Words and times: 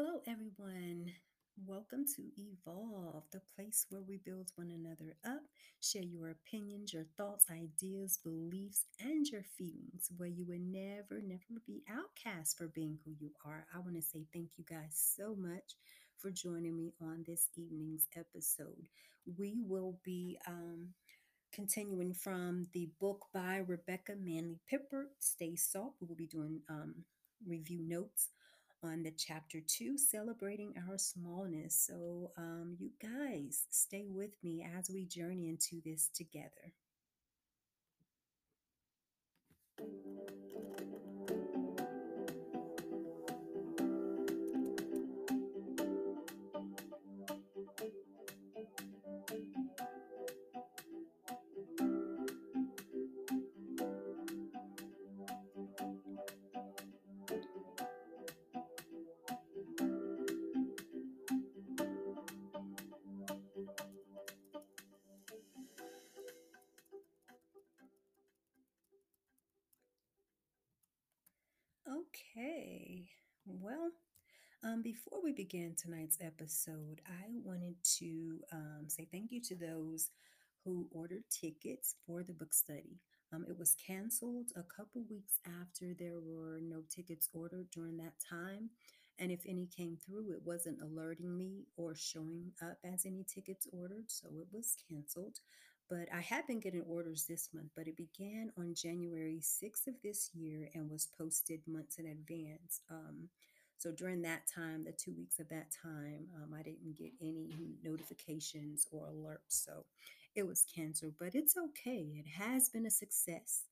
Hello, 0.00 0.20
everyone. 0.28 1.10
Welcome 1.66 2.04
to 2.14 2.22
Evolve, 2.36 3.24
the 3.32 3.40
place 3.56 3.84
where 3.90 4.00
we 4.00 4.18
build 4.24 4.52
one 4.54 4.70
another 4.70 5.16
up, 5.26 5.42
share 5.80 6.04
your 6.04 6.30
opinions, 6.30 6.92
your 6.92 7.06
thoughts, 7.16 7.46
ideas, 7.50 8.20
beliefs, 8.22 8.84
and 9.00 9.26
your 9.26 9.42
feelings, 9.42 10.08
where 10.16 10.28
you 10.28 10.44
will 10.46 10.60
never, 10.60 11.20
never 11.20 11.60
be 11.66 11.82
outcast 11.90 12.56
for 12.56 12.68
being 12.68 12.96
who 13.04 13.10
you 13.18 13.32
are. 13.44 13.66
I 13.74 13.80
want 13.80 13.96
to 13.96 14.02
say 14.02 14.24
thank 14.32 14.50
you 14.56 14.64
guys 14.70 15.14
so 15.16 15.34
much 15.34 15.74
for 16.16 16.30
joining 16.30 16.76
me 16.76 16.92
on 17.02 17.24
this 17.26 17.48
evening's 17.56 18.06
episode. 18.16 18.86
We 19.36 19.56
will 19.66 19.98
be 20.04 20.38
um, 20.46 20.90
continuing 21.52 22.14
from 22.14 22.68
the 22.72 22.88
book 23.00 23.24
by 23.34 23.64
Rebecca 23.66 24.12
Manley 24.16 24.60
Pippert, 24.72 25.08
Stay 25.18 25.56
Salt. 25.56 25.94
We 26.00 26.06
will 26.06 26.14
be 26.14 26.28
doing 26.28 26.60
um, 26.68 26.94
review 27.44 27.80
notes 27.82 28.28
on 28.82 29.02
the 29.02 29.10
chapter 29.10 29.60
two, 29.66 29.98
celebrating 29.98 30.74
our 30.88 30.98
smallness. 30.98 31.86
So, 31.86 32.30
um, 32.36 32.76
you 32.78 32.90
guys, 33.02 33.66
stay 33.70 34.06
with 34.08 34.30
me 34.42 34.66
as 34.78 34.90
we 34.90 35.04
journey 35.06 35.48
into 35.48 35.80
this 35.84 36.08
together. 36.14 36.72
Well, 73.68 73.90
um, 74.64 74.80
before 74.80 75.22
we 75.22 75.32
begin 75.32 75.74
tonight's 75.76 76.16
episode, 76.22 77.02
I 77.06 77.26
wanted 77.44 77.74
to 77.98 78.40
um, 78.50 78.84
say 78.86 79.06
thank 79.12 79.30
you 79.30 79.42
to 79.42 79.54
those 79.54 80.08
who 80.64 80.86
ordered 80.90 81.24
tickets 81.30 81.94
for 82.06 82.22
the 82.22 82.32
book 82.32 82.54
study. 82.54 82.96
Um, 83.30 83.44
it 83.46 83.58
was 83.58 83.76
canceled 83.86 84.52
a 84.56 84.62
couple 84.62 85.02
weeks 85.10 85.38
after 85.60 85.92
there 85.92 86.18
were 86.18 86.60
no 86.62 86.80
tickets 86.88 87.28
ordered 87.34 87.70
during 87.70 87.98
that 87.98 88.14
time. 88.26 88.70
And 89.18 89.30
if 89.30 89.40
any 89.46 89.66
came 89.66 89.98
through, 89.98 90.30
it 90.30 90.46
wasn't 90.46 90.80
alerting 90.80 91.36
me 91.36 91.66
or 91.76 91.94
showing 91.94 92.52
up 92.62 92.78
as 92.84 93.04
any 93.04 93.24
tickets 93.24 93.68
ordered. 93.70 94.04
So 94.06 94.28
it 94.40 94.46
was 94.50 94.76
canceled. 94.88 95.40
But 95.90 96.08
I 96.14 96.20
have 96.20 96.46
been 96.46 96.60
getting 96.60 96.82
orders 96.82 97.24
this 97.24 97.48
month, 97.52 97.70
but 97.76 97.86
it 97.86 97.96
began 97.96 98.50
on 98.58 98.74
January 98.74 99.40
6th 99.42 99.86
of 99.86 99.94
this 100.02 100.30
year 100.34 100.68
and 100.74 100.90
was 100.90 101.08
posted 101.18 101.60
months 101.66 101.98
in 101.98 102.06
advance. 102.06 102.80
Um, 102.90 103.28
so 103.78 103.92
during 103.92 104.22
that 104.22 104.42
time, 104.52 104.84
the 104.84 104.92
two 104.92 105.12
weeks 105.16 105.38
of 105.38 105.48
that 105.48 105.70
time, 105.70 106.26
um, 106.36 106.54
I 106.58 106.62
didn't 106.62 106.96
get 106.98 107.12
any 107.20 107.76
notifications 107.82 108.86
or 108.90 109.06
alerts. 109.06 109.38
So 109.64 109.84
it 110.34 110.46
was 110.46 110.64
canceled, 110.74 111.14
but 111.18 111.34
it's 111.34 111.56
okay. 111.56 112.22
It 112.24 112.26
has 112.28 112.68
been 112.68 112.86
a 112.86 112.90
success 112.90 113.64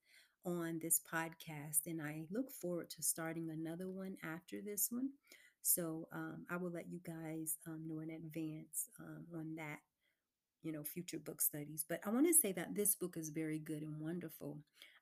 on 0.44 0.78
this 0.80 1.00
podcast, 1.12 1.86
and 1.86 2.00
I 2.00 2.22
look 2.30 2.52
forward 2.52 2.88
to 2.90 3.02
starting 3.02 3.50
another 3.50 3.88
one 3.88 4.16
after 4.22 4.60
this 4.64 4.88
one. 4.90 5.10
So 5.62 6.06
um, 6.12 6.46
I 6.48 6.56
will 6.56 6.70
let 6.70 6.88
you 6.88 7.00
guys 7.04 7.56
um, 7.66 7.82
know 7.88 8.00
in 8.00 8.10
advance 8.10 8.88
um, 9.00 9.24
on 9.34 9.56
that 9.56 9.78
you 10.62 10.72
know, 10.72 10.82
future 10.82 11.18
book 11.18 11.41
studies. 11.41 11.84
But 11.88 12.00
I 12.04 12.10
want 12.10 12.26
to 12.26 12.34
say 12.34 12.52
that 12.52 12.74
this 12.74 12.94
book 12.96 13.16
is 13.16 13.31
very 13.31 13.58
good 13.58 13.82
and 13.82 14.00
wonderful. 14.00 14.58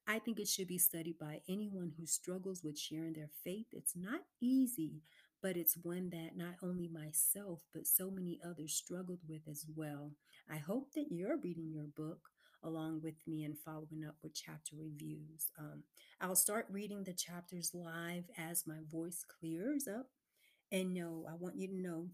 I 0.06 0.18
think 0.18 0.38
it 0.38 0.48
should 0.48 0.68
be 0.68 0.78
studied 0.78 1.18
by 1.18 1.40
anyone 1.48 1.92
who 1.96 2.06
struggles 2.06 2.62
with 2.62 2.78
sharing 2.78 3.14
their 3.14 3.30
faith. 3.42 3.66
It's 3.72 3.96
not 3.96 4.20
easy, 4.40 5.02
but 5.42 5.56
it's 5.56 5.78
one 5.82 6.10
that 6.10 6.36
not 6.36 6.54
only 6.62 6.88
myself, 6.88 7.60
but 7.72 7.86
so 7.86 8.10
many 8.10 8.38
others 8.44 8.74
struggled 8.74 9.20
with 9.26 9.42
as 9.50 9.64
well. 9.74 10.12
I 10.50 10.58
hope 10.58 10.92
that 10.94 11.06
you're 11.10 11.38
reading 11.38 11.70
your 11.72 11.86
book 11.86 12.28
along 12.62 13.00
with 13.02 13.16
me 13.26 13.44
and 13.44 13.58
following 13.58 14.04
up 14.06 14.16
with 14.22 14.34
chapter 14.34 14.76
reviews. 14.76 15.50
Um, 15.58 15.82
I'll 16.20 16.36
start 16.36 16.66
reading 16.70 17.04
the 17.04 17.12
chapters 17.12 17.72
live 17.74 18.24
as 18.36 18.66
my 18.66 18.80
voice 18.90 19.24
clears 19.40 19.86
up. 19.86 20.06
And 20.72 20.92
no, 20.94 21.26
I 21.30 21.34
want 21.34 21.56
you 21.56 21.68
to 21.68 21.80
know 21.80 22.08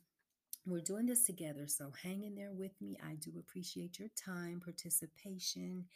we're 0.66 0.80
doing 0.80 1.06
this 1.06 1.24
together, 1.24 1.66
so 1.66 1.92
hang 2.02 2.22
in 2.24 2.34
there 2.34 2.52
with 2.52 2.72
me. 2.80 2.98
I 3.02 3.14
do 3.14 3.32
appreciate 3.38 3.98
your 3.98 4.10
time, 4.22 4.60
participation, 4.62 5.86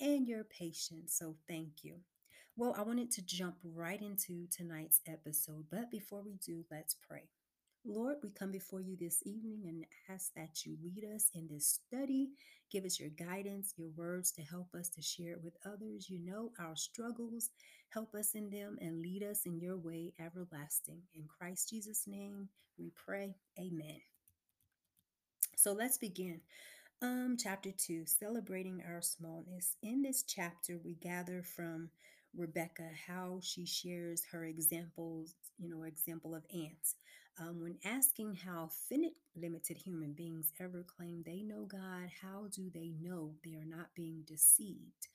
and 0.00 0.26
your 0.26 0.44
patience. 0.44 1.16
So 1.18 1.36
thank 1.48 1.82
you. 1.82 1.96
Well, 2.56 2.74
I 2.78 2.82
wanted 2.82 3.10
to 3.12 3.26
jump 3.26 3.56
right 3.62 4.00
into 4.00 4.46
tonight's 4.50 5.00
episode, 5.06 5.66
but 5.70 5.90
before 5.90 6.22
we 6.22 6.38
do, 6.44 6.64
let's 6.70 6.96
pray. 7.08 7.28
Lord, 7.84 8.16
we 8.22 8.30
come 8.30 8.50
before 8.50 8.80
you 8.80 8.96
this 8.96 9.22
evening 9.24 9.62
and 9.66 9.84
ask 10.10 10.32
that 10.34 10.64
you 10.64 10.76
lead 10.82 11.04
us 11.14 11.30
in 11.34 11.46
this 11.48 11.78
study. 11.86 12.30
Give 12.72 12.84
us 12.84 12.98
your 12.98 13.10
guidance, 13.10 13.74
your 13.76 13.90
words 13.90 14.32
to 14.32 14.42
help 14.42 14.74
us 14.74 14.88
to 14.90 15.02
share 15.02 15.32
it 15.32 15.44
with 15.44 15.54
others. 15.64 16.10
You 16.10 16.18
know 16.18 16.50
our 16.58 16.74
struggles. 16.74 17.50
Help 17.90 18.14
us 18.14 18.34
in 18.34 18.50
them 18.50 18.76
and 18.80 19.00
lead 19.00 19.22
us 19.22 19.42
in 19.46 19.60
your 19.60 19.76
way 19.76 20.14
everlasting. 20.18 21.02
In 21.14 21.26
Christ 21.28 21.68
Jesus' 21.70 22.06
name, 22.08 22.48
we 22.76 22.90
pray. 22.96 23.36
Amen. 23.58 24.00
So 25.54 25.72
let's 25.72 25.96
begin. 25.98 26.40
Um, 27.02 27.36
chapter 27.38 27.70
two, 27.72 28.06
celebrating 28.06 28.82
our 28.88 29.02
smallness. 29.02 29.76
In 29.82 30.00
this 30.00 30.22
chapter, 30.22 30.78
we 30.82 30.94
gather 30.94 31.42
from 31.42 31.90
Rebecca 32.34 32.88
how 33.06 33.40
she 33.42 33.66
shares 33.66 34.22
her 34.32 34.46
examples, 34.46 35.34
you 35.58 35.68
know, 35.68 35.82
example 35.82 36.34
of 36.34 36.46
ants. 36.54 36.94
Um, 37.38 37.60
when 37.60 37.76
asking 37.84 38.36
how 38.36 38.70
finite, 38.88 39.12
limited 39.36 39.76
human 39.76 40.14
beings 40.14 40.52
ever 40.58 40.86
claim 40.96 41.22
they 41.22 41.42
know 41.42 41.66
God, 41.66 42.08
how 42.22 42.46
do 42.50 42.70
they 42.72 42.94
know 42.98 43.34
they 43.44 43.56
are 43.56 43.66
not 43.66 43.94
being 43.94 44.22
deceived? 44.26 45.08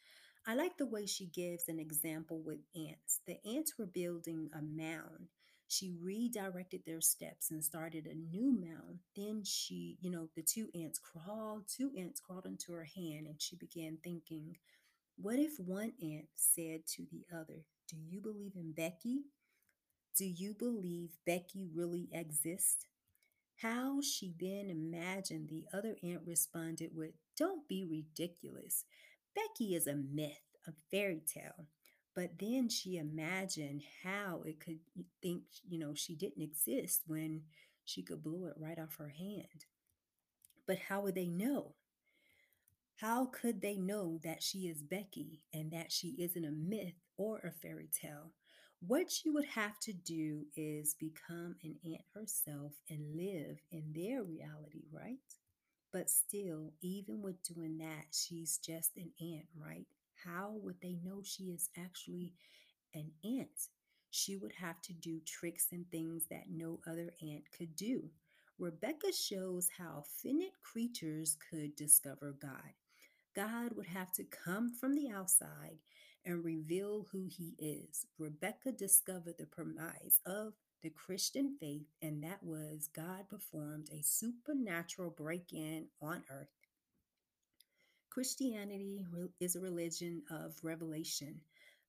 I 0.45 0.53
like 0.53 0.77
the 0.77 0.85
way 0.85 1.07
she 1.07 1.25
gives 1.25 1.67
an 1.67 1.79
example 1.79 2.43
with 2.45 2.59
ants. 2.75 3.21
The 3.25 3.37
ants 3.43 3.73
were 3.79 3.87
building 3.87 4.51
a 4.53 4.61
mound 4.61 5.29
she 5.71 5.93
redirected 6.01 6.81
their 6.85 6.99
steps 6.99 7.49
and 7.49 7.63
started 7.63 8.05
a 8.05 8.13
new 8.13 8.51
mound. 8.51 8.99
Then 9.15 9.41
she, 9.45 9.97
you 10.01 10.11
know, 10.11 10.27
the 10.35 10.41
two 10.41 10.67
ants 10.75 10.99
crawled, 10.99 11.63
two 11.69 11.91
ants 11.97 12.19
crawled 12.19 12.45
into 12.45 12.73
her 12.73 12.83
hand, 12.83 13.25
and 13.27 13.41
she 13.41 13.55
began 13.55 13.97
thinking, 14.03 14.57
what 15.15 15.39
if 15.39 15.57
one 15.59 15.93
ant 16.01 16.25
said 16.35 16.85
to 16.95 17.05
the 17.09 17.23
other, 17.33 17.63
Do 17.87 17.95
you 17.95 18.19
believe 18.19 18.53
in 18.55 18.73
Becky? 18.73 19.21
Do 20.17 20.25
you 20.25 20.53
believe 20.53 21.11
Becky 21.25 21.69
really 21.73 22.09
exists? 22.11 22.85
How 23.61 24.01
she 24.01 24.33
then 24.37 24.69
imagined 24.69 25.47
the 25.47 25.65
other 25.73 25.95
ant 26.03 26.23
responded 26.25 26.91
with, 26.93 27.11
Don't 27.37 27.65
be 27.69 27.85
ridiculous. 27.85 28.83
Becky 29.33 29.73
is 29.73 29.87
a 29.87 29.95
myth, 29.95 30.41
a 30.67 30.73
fairy 30.91 31.21
tale. 31.25 31.67
But 32.13 32.39
then 32.39 32.69
she 32.69 32.97
imagined 32.97 33.83
how 34.03 34.43
it 34.45 34.59
could 34.59 34.79
think, 35.21 35.43
you 35.67 35.79
know, 35.79 35.93
she 35.95 36.15
didn't 36.15 36.43
exist 36.43 37.03
when 37.07 37.43
she 37.85 38.03
could 38.03 38.23
blow 38.23 38.45
it 38.47 38.55
right 38.57 38.77
off 38.77 38.95
her 38.97 39.09
hand. 39.09 39.65
But 40.65 40.79
how 40.79 41.01
would 41.01 41.15
they 41.15 41.27
know? 41.27 41.75
How 42.95 43.25
could 43.25 43.61
they 43.61 43.77
know 43.77 44.19
that 44.23 44.43
she 44.43 44.67
is 44.67 44.83
Becky 44.83 45.41
and 45.53 45.71
that 45.71 45.91
she 45.91 46.09
isn't 46.19 46.45
a 46.45 46.51
myth 46.51 46.93
or 47.17 47.39
a 47.39 47.51
fairy 47.51 47.89
tale? 47.91 48.31
What 48.79 49.11
she 49.11 49.29
would 49.29 49.45
have 49.45 49.79
to 49.81 49.93
do 49.93 50.45
is 50.55 50.95
become 50.95 51.55
an 51.63 51.77
ant 51.85 52.01
herself 52.13 52.73
and 52.89 53.15
live 53.15 53.59
in 53.71 53.93
their 53.93 54.23
reality, 54.23 54.83
right? 54.91 55.17
But 55.91 56.09
still, 56.09 56.73
even 56.81 57.21
with 57.21 57.43
doing 57.43 57.77
that, 57.79 58.05
she's 58.11 58.57
just 58.57 58.95
an 58.97 59.11
ant, 59.19 59.47
right? 59.55 59.87
How 60.25 60.53
would 60.61 60.81
they 60.81 60.97
know 61.03 61.21
she 61.23 61.45
is 61.45 61.69
actually 61.77 62.33
an 62.93 63.11
ant? 63.23 63.69
She 64.09 64.35
would 64.35 64.53
have 64.53 64.81
to 64.83 64.93
do 64.93 65.19
tricks 65.25 65.67
and 65.71 65.89
things 65.89 66.25
that 66.29 66.49
no 66.49 66.79
other 66.85 67.13
ant 67.21 67.43
could 67.57 67.75
do. 67.75 68.09
Rebecca 68.59 69.11
shows 69.13 69.69
how 69.77 70.03
finite 70.21 70.61
creatures 70.61 71.37
could 71.49 71.75
discover 71.75 72.35
God. 72.39 72.73
God 73.35 73.71
would 73.75 73.87
have 73.87 74.11
to 74.13 74.23
come 74.25 74.73
from 74.73 74.93
the 74.93 75.09
outside 75.09 75.79
and 76.25 76.43
reveal 76.43 77.07
who 77.11 77.27
he 77.27 77.55
is. 77.57 78.05
Rebecca 78.19 78.71
discovered 78.71 79.35
the 79.39 79.45
premise 79.45 80.19
of 80.25 80.53
the 80.83 80.89
Christian 80.89 81.55
faith, 81.59 81.87
and 82.01 82.23
that 82.23 82.43
was 82.43 82.89
God 82.93 83.29
performed 83.29 83.89
a 83.91 84.03
supernatural 84.03 85.11
break 85.11 85.53
in 85.53 85.87
on 86.01 86.23
earth 86.29 86.49
Christianity 88.11 89.05
is 89.39 89.55
a 89.55 89.59
religion 89.61 90.23
of 90.29 90.55
revelation. 90.63 91.41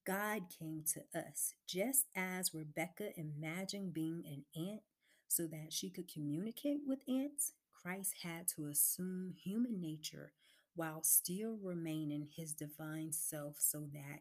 God 0.06 0.44
came 0.58 0.84
to 0.94 1.02
us 1.18 1.54
just 1.68 2.06
as 2.16 2.54
Rebecca 2.54 3.10
imagined 3.18 3.92
being 3.94 4.24
an 4.26 4.44
ant. 4.56 4.82
so 5.28 5.46
that 5.48 5.72
she 5.72 5.90
could 5.90 6.08
communicate 6.12 6.82
with 6.86 7.00
ants, 7.08 7.52
Christ 7.72 8.14
had 8.22 8.48
to 8.48 8.66
assume 8.68 9.34
human 9.42 9.80
nature 9.80 10.32
while 10.76 11.02
still 11.02 11.58
remaining 11.62 12.28
his 12.36 12.52
divine 12.54 13.12
self 13.12 13.56
so 13.60 13.88
that 13.94 14.20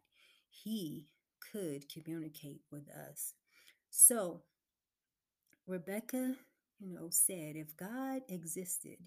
he 0.50 1.07
could 1.51 1.89
communicate 1.89 2.62
with 2.71 2.88
us. 2.89 3.33
So, 3.89 4.44
Rebecca, 5.68 6.36
you 6.80 6.94
know, 6.94 7.09
said 7.09 7.56
if 7.56 7.75
God 7.77 8.21
existed, 8.30 8.98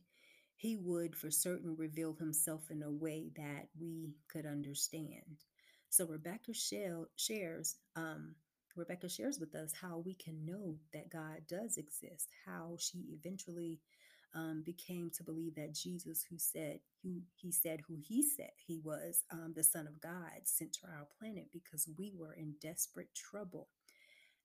he 0.57 0.77
would 0.77 1.17
for 1.17 1.31
certain 1.31 1.77
reveal 1.77 2.15
himself 2.15 2.71
in 2.71 2.83
a 2.83 2.91
way 2.91 3.31
that 3.37 3.69
we 3.81 4.15
could 4.29 4.47
understand. 4.47 5.45
So 5.91 6.07
Rebecca 6.07 6.55
share, 6.55 7.05
shares 7.17 7.77
um, 7.97 8.35
Rebecca 8.77 9.09
shares 9.09 9.39
with 9.39 9.55
us 9.55 9.73
how 9.73 9.99
we 9.99 10.15
can 10.15 10.45
know 10.45 10.77
that 10.93 11.11
God 11.11 11.43
does 11.49 11.77
exist, 11.77 12.29
how 12.45 12.77
she 12.79 13.17
eventually 13.21 13.81
um, 14.35 14.65
became 14.67 15.11
to 15.17 15.23
believe 15.23 15.55
that 15.55 15.75
Jesus, 15.75 16.25
who 16.29 16.39
said 16.39 16.81
who 17.03 17.21
he 17.37 17.53
said 17.53 17.81
who 17.87 17.99
he 18.01 18.23
said 18.23 18.51
he 18.67 18.81
was, 18.83 19.23
um, 19.31 19.53
the 19.55 19.63
Son 19.63 19.87
of 19.87 20.01
God, 20.01 20.43
sent 20.45 20.73
to 20.75 20.89
our 20.89 21.07
planet 21.19 21.47
because 21.53 21.89
we 21.97 22.13
were 22.19 22.35
in 22.35 22.55
desperate 22.61 23.15
trouble 23.15 23.69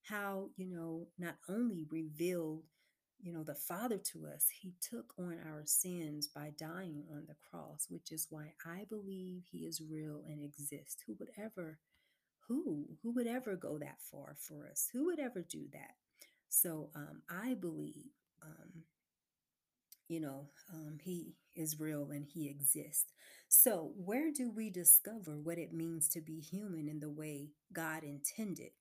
how, 0.04 0.50
you 0.58 0.68
know, 0.68 1.08
not 1.18 1.36
only 1.50 1.86
revealed, 1.90 2.64
you 3.22 3.34
know, 3.34 3.44
the 3.44 3.56
Father 3.56 3.98
to 3.98 4.28
us, 4.28 4.48
he 4.62 4.74
took 4.82 5.14
on 5.18 5.38
our 5.46 5.64
sins 5.66 6.28
by 6.28 6.52
dying 6.58 7.04
on 7.12 7.26
the 7.28 7.36
cross, 7.50 7.88
which 7.90 8.12
is 8.12 8.28
why 8.30 8.54
I 8.66 8.86
believe 8.90 9.44
he 9.52 9.60
is 9.60 9.82
real 9.82 10.24
and 10.28 10.42
exists. 10.42 11.04
Who 11.06 11.16
would 11.20 11.32
ever, 11.38 11.80
who, 12.48 12.86
who 13.04 13.12
would 13.14 13.28
ever 13.28 13.56
go 13.56 13.78
that 13.80 13.98
far 14.12 14.36
for 14.40 14.68
us? 14.68 14.90
Who 14.94 15.06
would 15.06 15.20
ever 15.20 15.42
do 15.42 15.66
that? 15.74 15.96
So 16.48 16.90
um, 16.96 17.22
I 17.30 17.56
believe, 17.56 18.12
um, 18.42 18.84
you 20.08 20.20
know, 20.20 20.50
um, 20.74 20.98
he 21.02 21.36
is 21.56 21.80
real 21.80 22.10
and 22.12 22.26
he 22.26 22.48
exists. 22.50 23.12
So, 23.48 23.92
where 23.96 24.32
do 24.32 24.52
we 24.52 24.70
discover 24.70 25.40
what 25.40 25.58
it 25.58 25.74
means 25.74 26.08
to 26.10 26.22
be 26.22 26.40
human 26.40 26.88
in 26.88 27.00
the 27.00 27.10
way 27.10 27.50
God 27.74 28.04
intended? 28.04 28.72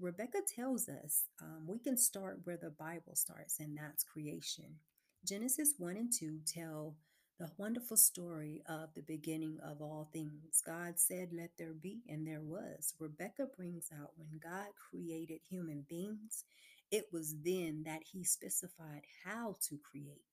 Rebecca 0.00 0.38
tells 0.54 0.88
us 0.88 1.24
um, 1.42 1.66
we 1.66 1.78
can 1.78 1.96
start 1.96 2.40
where 2.44 2.56
the 2.56 2.70
Bible 2.70 3.14
starts, 3.14 3.58
and 3.58 3.76
that's 3.76 4.04
creation. 4.04 4.76
Genesis 5.24 5.74
1 5.78 5.96
and 5.96 6.12
2 6.12 6.40
tell 6.46 6.96
the 7.38 7.50
wonderful 7.56 7.96
story 7.96 8.62
of 8.68 8.90
the 8.94 9.02
beginning 9.02 9.58
of 9.64 9.80
all 9.80 10.08
things. 10.12 10.62
God 10.64 10.94
said, 10.98 11.30
Let 11.32 11.50
there 11.58 11.72
be, 11.72 12.02
and 12.08 12.26
there 12.26 12.42
was. 12.42 12.94
Rebecca 13.00 13.46
brings 13.56 13.88
out 14.00 14.12
when 14.16 14.40
God 14.42 14.68
created 14.90 15.40
human 15.48 15.84
beings, 15.88 16.44
it 16.90 17.06
was 17.12 17.34
then 17.44 17.82
that 17.86 18.02
He 18.12 18.24
specified 18.24 19.02
how 19.24 19.56
to 19.68 19.78
create. 19.78 20.24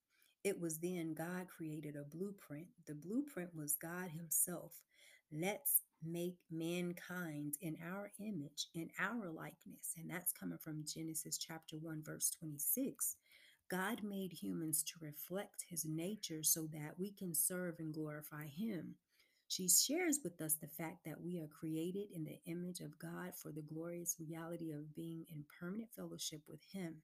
It 0.43 0.59
was 0.61 0.77
then 0.79 1.15
God 1.15 1.47
created 1.55 1.95
a 1.95 2.03
blueprint. 2.15 2.67
The 2.87 2.95
blueprint 2.95 3.49
was 3.55 3.75
God 3.75 4.09
Himself. 4.15 4.73
Let's 5.31 5.81
make 6.07 6.37
mankind 6.51 7.55
in 7.61 7.77
our 7.85 8.11
image, 8.19 8.67
in 8.73 8.89
our 8.99 9.29
likeness. 9.29 9.93
And 9.97 10.09
that's 10.09 10.31
coming 10.31 10.57
from 10.57 10.85
Genesis 10.85 11.37
chapter 11.37 11.77
1, 11.77 12.03
verse 12.05 12.29
26. 12.39 13.15
God 13.69 14.01
made 14.03 14.31
humans 14.31 14.83
to 14.83 14.93
reflect 15.01 15.65
his 15.69 15.85
nature 15.85 16.43
so 16.43 16.67
that 16.73 16.99
we 16.99 17.11
can 17.11 17.33
serve 17.33 17.75
and 17.79 17.93
glorify 17.93 18.45
him. 18.45 18.95
She 19.47 19.69
shares 19.69 20.19
with 20.23 20.41
us 20.41 20.55
the 20.55 20.67
fact 20.67 21.05
that 21.05 21.21
we 21.21 21.39
are 21.39 21.47
created 21.47 22.07
in 22.13 22.23
the 22.23 22.39
image 22.45 22.79
of 22.79 22.97
God 22.99 23.33
for 23.35 23.51
the 23.51 23.61
glorious 23.61 24.17
reality 24.19 24.71
of 24.71 24.95
being 24.95 25.25
in 25.29 25.45
permanent 25.59 25.89
fellowship 25.95 26.41
with 26.47 26.61
him 26.71 26.95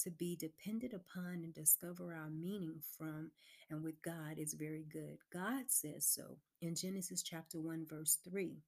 to 0.00 0.10
be 0.10 0.36
dependent 0.36 0.92
upon 0.92 1.42
and 1.42 1.54
discover 1.54 2.14
our 2.14 2.30
meaning 2.30 2.80
from 2.96 3.30
and 3.70 3.82
with 3.82 4.02
God 4.02 4.38
is 4.38 4.54
very 4.54 4.84
good. 4.92 5.18
God 5.32 5.64
says 5.68 6.06
so 6.06 6.38
in 6.60 6.74
Genesis 6.74 7.22
chapter 7.22 7.60
1, 7.60 7.86
verse 7.88 8.18
3. 8.28 8.62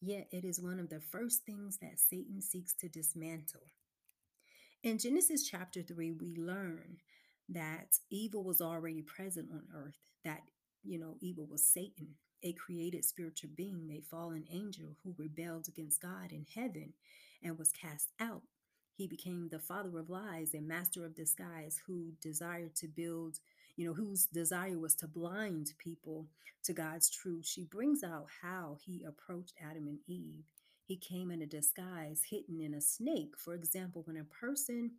Yet 0.00 0.28
it 0.30 0.44
is 0.44 0.60
one 0.60 0.78
of 0.78 0.90
the 0.90 1.00
first 1.00 1.44
things 1.44 1.78
that 1.78 1.98
Satan 1.98 2.40
seeks 2.42 2.74
to 2.74 2.88
dismantle. 2.88 3.62
In 4.82 4.98
Genesis 4.98 5.48
chapter 5.48 5.82
3, 5.82 6.12
we 6.12 6.36
learn 6.36 6.98
that 7.48 7.98
evil 8.10 8.44
was 8.44 8.60
already 8.60 9.02
present 9.02 9.48
on 9.50 9.62
earth, 9.74 9.98
that, 10.24 10.42
you 10.84 10.98
know, 10.98 11.16
evil 11.20 11.46
was 11.50 11.66
Satan, 11.66 12.08
a 12.42 12.52
created 12.52 13.04
spiritual 13.04 13.50
being, 13.56 13.90
a 13.90 14.02
fallen 14.08 14.44
angel 14.52 14.96
who 15.02 15.14
rebelled 15.18 15.66
against 15.68 16.02
God 16.02 16.30
in 16.30 16.46
heaven 16.54 16.92
and 17.42 17.58
was 17.58 17.72
cast 17.72 18.10
out. 18.20 18.42
He 18.96 19.06
became 19.06 19.48
the 19.48 19.58
father 19.58 19.98
of 19.98 20.08
lies 20.08 20.54
and 20.54 20.66
master 20.66 21.04
of 21.04 21.14
disguise 21.14 21.80
who 21.86 22.12
desired 22.22 22.74
to 22.76 22.88
build, 22.88 23.40
you 23.76 23.86
know, 23.86 23.92
whose 23.92 24.24
desire 24.24 24.78
was 24.78 24.94
to 24.96 25.06
blind 25.06 25.72
people 25.78 26.26
to 26.64 26.72
God's 26.72 27.10
truth. 27.10 27.46
She 27.46 27.64
brings 27.64 28.02
out 28.02 28.26
how 28.42 28.78
he 28.84 29.04
approached 29.06 29.52
Adam 29.62 29.86
and 29.86 29.98
Eve. 30.06 30.44
He 30.86 30.96
came 30.96 31.30
in 31.30 31.42
a 31.42 31.46
disguise 31.46 32.22
hidden 32.30 32.60
in 32.62 32.72
a 32.72 32.80
snake. 32.80 33.34
For 33.36 33.54
example, 33.54 34.02
when 34.06 34.16
a 34.16 34.24
person 34.24 34.92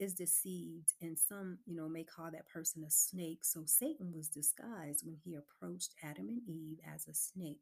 is 0.00 0.14
deceived 0.14 0.92
and 1.00 1.16
some, 1.16 1.58
you 1.64 1.76
know, 1.76 1.88
may 1.88 2.02
call 2.02 2.30
that 2.32 2.48
person 2.48 2.82
a 2.82 2.90
snake. 2.90 3.44
So 3.44 3.62
Satan 3.66 4.12
was 4.12 4.28
disguised 4.28 5.06
when 5.06 5.16
he 5.24 5.36
approached 5.36 5.94
Adam 6.02 6.28
and 6.28 6.40
Eve 6.48 6.78
as 6.92 7.06
a 7.06 7.14
snake, 7.14 7.60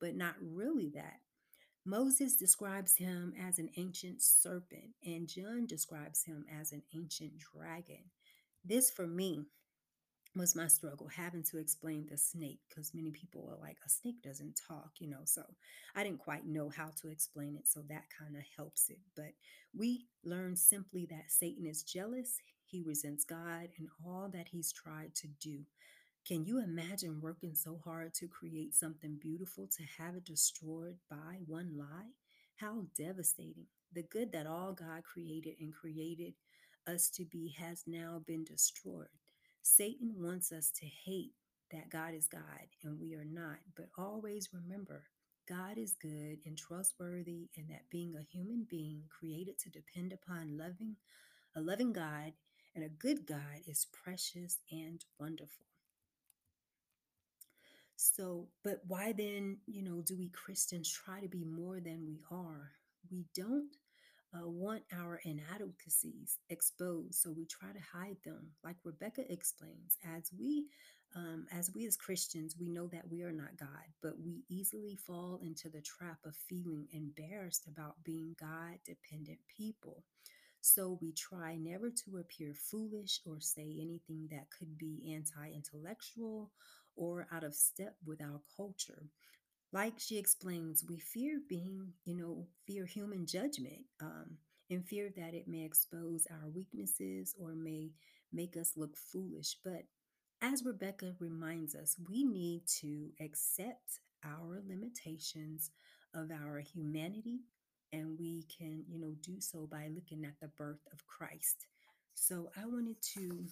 but 0.00 0.16
not 0.16 0.34
really 0.40 0.90
that. 0.94 1.20
Moses 1.88 2.36
describes 2.36 2.96
him 2.96 3.32
as 3.48 3.58
an 3.58 3.70
ancient 3.78 4.20
serpent, 4.20 4.90
and 5.02 5.26
John 5.26 5.64
describes 5.64 6.22
him 6.22 6.44
as 6.60 6.72
an 6.72 6.82
ancient 6.94 7.32
dragon. 7.38 8.10
This, 8.62 8.90
for 8.90 9.06
me, 9.06 9.46
was 10.36 10.54
my 10.54 10.66
struggle 10.66 11.08
having 11.08 11.42
to 11.44 11.56
explain 11.56 12.06
the 12.06 12.18
snake 12.18 12.60
because 12.68 12.92
many 12.92 13.10
people 13.10 13.48
are 13.50 13.58
like, 13.58 13.78
a 13.86 13.88
snake 13.88 14.20
doesn't 14.22 14.60
talk, 14.68 14.90
you 14.98 15.08
know. 15.08 15.22
So 15.24 15.42
I 15.96 16.04
didn't 16.04 16.18
quite 16.18 16.44
know 16.44 16.68
how 16.68 16.90
to 17.00 17.08
explain 17.08 17.56
it. 17.56 17.66
So 17.66 17.80
that 17.88 18.04
kind 18.18 18.36
of 18.36 18.42
helps 18.54 18.90
it. 18.90 19.00
But 19.16 19.32
we 19.74 20.08
learn 20.22 20.56
simply 20.56 21.06
that 21.06 21.30
Satan 21.30 21.64
is 21.64 21.82
jealous, 21.82 22.38
he 22.66 22.82
resents 22.82 23.24
God 23.24 23.68
and 23.78 23.88
all 24.04 24.28
that 24.34 24.48
he's 24.48 24.72
tried 24.72 25.14
to 25.16 25.28
do. 25.40 25.60
Can 26.28 26.44
you 26.44 26.58
imagine 26.62 27.22
working 27.22 27.54
so 27.54 27.80
hard 27.82 28.12
to 28.16 28.28
create 28.28 28.74
something 28.74 29.16
beautiful 29.18 29.66
to 29.66 29.82
have 29.96 30.14
it 30.14 30.26
destroyed 30.26 30.96
by 31.08 31.38
one 31.46 31.72
lie? 31.74 32.10
How 32.56 32.82
devastating. 32.94 33.64
The 33.94 34.02
good 34.02 34.32
that 34.32 34.46
all 34.46 34.74
God 34.74 35.04
created 35.04 35.54
and 35.58 35.72
created 35.72 36.34
us 36.86 37.08
to 37.14 37.24
be 37.24 37.56
has 37.58 37.84
now 37.86 38.20
been 38.26 38.44
destroyed. 38.44 39.08
Satan 39.62 40.16
wants 40.18 40.52
us 40.52 40.70
to 40.72 40.84
hate 40.84 41.32
that 41.72 41.88
God 41.88 42.12
is 42.12 42.28
God 42.28 42.42
and 42.84 43.00
we 43.00 43.14
are 43.14 43.24
not, 43.24 43.60
but 43.74 43.88
always 43.96 44.50
remember 44.52 45.04
God 45.48 45.78
is 45.78 45.94
good 45.94 46.40
and 46.44 46.58
trustworthy, 46.58 47.48
and 47.56 47.70
that 47.70 47.88
being 47.90 48.14
a 48.14 48.36
human 48.36 48.66
being 48.68 49.04
created 49.18 49.58
to 49.60 49.70
depend 49.70 50.12
upon 50.12 50.58
loving 50.58 50.96
a 51.56 51.62
loving 51.62 51.94
God 51.94 52.34
and 52.74 52.84
a 52.84 52.90
good 52.90 53.26
God 53.26 53.62
is 53.66 53.86
precious 54.04 54.58
and 54.70 55.02
wonderful. 55.18 55.67
So, 58.00 58.46
but 58.62 58.80
why 58.86 59.10
then, 59.10 59.58
you 59.66 59.82
know, 59.82 60.00
do 60.02 60.16
we 60.16 60.28
Christians 60.28 60.88
try 60.88 61.18
to 61.18 61.26
be 61.26 61.44
more 61.44 61.80
than 61.80 62.06
we 62.06 62.20
are? 62.30 62.70
We 63.10 63.24
don't 63.34 63.74
uh, 64.32 64.46
want 64.46 64.84
our 64.96 65.20
inadequacies 65.24 66.38
exposed, 66.48 67.16
so 67.16 67.32
we 67.32 67.44
try 67.44 67.72
to 67.72 67.98
hide 67.98 68.18
them. 68.24 68.52
Like 68.62 68.76
Rebecca 68.84 69.22
explains, 69.32 69.96
as 70.16 70.30
we, 70.38 70.66
um, 71.16 71.46
as 71.50 71.72
we 71.74 71.86
as 71.86 71.96
Christians, 71.96 72.54
we 72.56 72.68
know 72.68 72.86
that 72.86 73.10
we 73.10 73.24
are 73.24 73.32
not 73.32 73.56
God, 73.58 73.90
but 74.00 74.20
we 74.24 74.44
easily 74.48 74.94
fall 74.94 75.40
into 75.42 75.68
the 75.68 75.82
trap 75.82 76.18
of 76.24 76.36
feeling 76.36 76.86
embarrassed 76.92 77.66
about 77.66 78.04
being 78.04 78.36
God-dependent 78.38 79.40
people. 79.56 80.04
So 80.60 80.98
we 81.00 81.12
try 81.12 81.56
never 81.56 81.90
to 81.90 82.18
appear 82.18 82.54
foolish 82.54 83.20
or 83.26 83.40
say 83.40 83.76
anything 83.80 84.28
that 84.30 84.50
could 84.56 84.78
be 84.78 85.14
anti 85.14 85.52
intellectual 85.52 86.52
or 86.98 87.26
out 87.32 87.44
of 87.44 87.54
step 87.54 87.96
with 88.04 88.20
our 88.20 88.40
culture. 88.56 89.04
Like 89.72 89.94
she 89.98 90.18
explains, 90.18 90.84
we 90.88 90.98
fear 90.98 91.40
being, 91.48 91.92
you 92.04 92.16
know, 92.16 92.46
fear 92.66 92.86
human 92.86 93.26
judgment 93.26 93.84
um, 94.00 94.38
and 94.70 94.86
fear 94.86 95.10
that 95.16 95.34
it 95.34 95.46
may 95.48 95.64
expose 95.64 96.26
our 96.30 96.48
weaknesses 96.48 97.34
or 97.38 97.54
may 97.54 97.90
make 98.32 98.56
us 98.56 98.72
look 98.76 98.96
foolish. 98.96 99.56
But 99.64 99.84
as 100.42 100.64
Rebecca 100.64 101.14
reminds 101.20 101.74
us, 101.74 101.96
we 102.08 102.24
need 102.24 102.62
to 102.80 103.10
accept 103.20 104.00
our 104.24 104.62
limitations 104.66 105.70
of 106.14 106.30
our 106.30 106.60
humanity 106.60 107.40
and 107.92 108.18
we 108.18 108.44
can, 108.58 108.84
you 108.88 108.98
know, 108.98 109.14
do 109.22 109.40
so 109.40 109.66
by 109.70 109.88
looking 109.94 110.24
at 110.24 110.38
the 110.40 110.48
birth 110.48 110.86
of 110.92 111.06
Christ. 111.06 111.66
So 112.14 112.50
I 112.60 112.66
wanted 112.66 113.00
to, 113.14 113.44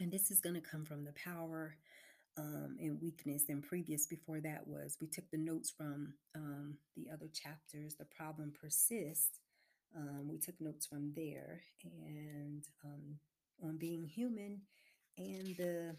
and 0.00 0.10
this 0.10 0.30
is 0.30 0.40
going 0.40 0.54
to 0.54 0.60
come 0.60 0.84
from 0.84 1.04
the 1.04 1.12
power 1.12 1.76
um, 2.38 2.76
and 2.80 3.00
weakness. 3.02 3.44
And 3.48 3.62
previous 3.62 4.06
before 4.06 4.40
that 4.40 4.66
was 4.66 4.96
we 5.00 5.08
took 5.08 5.30
the 5.30 5.38
notes 5.38 5.70
from 5.70 6.14
um, 6.34 6.74
the 6.96 7.06
other 7.12 7.28
chapters. 7.32 7.96
The 7.96 8.04
problem 8.04 8.52
persists. 8.58 9.40
Um, 9.96 10.28
we 10.28 10.38
took 10.38 10.60
notes 10.60 10.86
from 10.86 11.12
there, 11.16 11.62
and 11.82 12.62
um, 12.84 13.16
on 13.62 13.78
being 13.78 14.04
human 14.04 14.60
and 15.16 15.56
the 15.56 15.96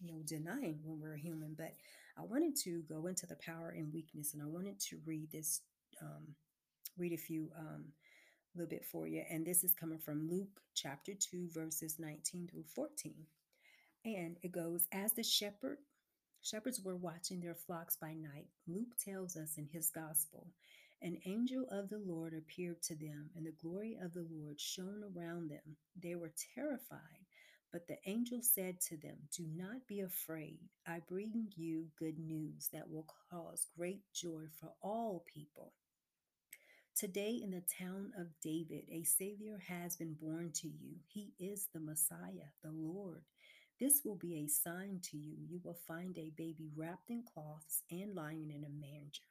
you 0.00 0.12
know 0.12 0.22
denying 0.24 0.80
when 0.84 1.00
we're 1.00 1.16
human. 1.16 1.54
But 1.56 1.74
I 2.16 2.22
wanted 2.22 2.56
to 2.64 2.82
go 2.88 3.06
into 3.06 3.26
the 3.26 3.36
power 3.36 3.74
and 3.76 3.92
weakness, 3.92 4.32
and 4.32 4.42
I 4.42 4.46
wanted 4.46 4.80
to 4.90 4.98
read 5.04 5.30
this, 5.32 5.60
um, 6.00 6.34
read 6.96 7.12
a 7.12 7.18
few 7.18 7.50
um, 7.58 7.86
little 8.54 8.68
bit 8.68 8.84
for 8.84 9.06
you. 9.06 9.22
And 9.30 9.44
this 9.44 9.64
is 9.64 9.74
coming 9.74 9.98
from 9.98 10.28
Luke 10.30 10.60
chapter 10.74 11.12
2, 11.14 11.48
verses 11.52 11.96
19 11.98 12.48
through 12.48 12.64
14. 12.74 13.14
And 14.04 14.36
it 14.42 14.52
goes, 14.52 14.86
As 14.92 15.12
the 15.12 15.22
shepherd 15.22 15.78
shepherds 16.42 16.80
were 16.82 16.96
watching 16.96 17.40
their 17.40 17.54
flocks 17.54 17.96
by 17.96 18.12
night, 18.12 18.48
Luke 18.66 18.96
tells 19.02 19.36
us 19.36 19.56
in 19.56 19.66
his 19.72 19.90
gospel, 19.90 20.48
an 21.00 21.18
angel 21.26 21.66
of 21.70 21.88
the 21.88 21.98
Lord 21.98 22.34
appeared 22.34 22.82
to 22.82 22.94
them, 22.94 23.30
and 23.34 23.46
the 23.46 23.52
glory 23.62 23.98
of 24.02 24.12
the 24.14 24.26
Lord 24.30 24.60
shone 24.60 25.02
around 25.04 25.50
them. 25.50 25.76
They 26.00 26.14
were 26.14 26.32
terrified. 26.54 27.26
But 27.72 27.88
the 27.88 27.98
angel 28.06 28.40
said 28.40 28.80
to 28.82 28.96
them, 28.96 29.16
Do 29.36 29.44
not 29.54 29.86
be 29.88 30.00
afraid. 30.00 30.60
I 30.86 31.00
bring 31.08 31.48
you 31.56 31.86
good 31.98 32.18
news 32.18 32.68
that 32.72 32.88
will 32.88 33.06
cause 33.30 33.66
great 33.76 34.02
joy 34.14 34.44
for 34.60 34.72
all 34.80 35.24
people. 35.26 35.72
Today, 36.96 37.40
in 37.42 37.50
the 37.50 37.64
town 37.78 38.12
of 38.16 38.28
David, 38.40 38.84
a 38.88 39.02
Savior 39.02 39.58
has 39.66 39.96
been 39.96 40.14
born 40.14 40.52
to 40.54 40.68
you. 40.68 40.94
He 41.08 41.32
is 41.40 41.66
the 41.74 41.80
Messiah, 41.80 42.52
the 42.62 42.70
Lord. 42.70 43.22
This 43.80 44.02
will 44.04 44.16
be 44.16 44.36
a 44.38 44.48
sign 44.48 45.00
to 45.10 45.16
you. 45.16 45.36
You 45.48 45.60
will 45.64 45.78
find 45.86 46.16
a 46.16 46.32
baby 46.36 46.70
wrapped 46.76 47.10
in 47.10 47.22
cloths 47.22 47.82
and 47.90 48.14
lying 48.14 48.50
in 48.50 48.64
a 48.64 48.68
manger. 48.68 49.22